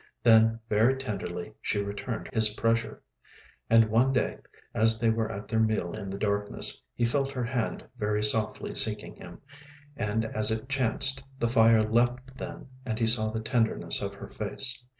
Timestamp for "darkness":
6.17-6.81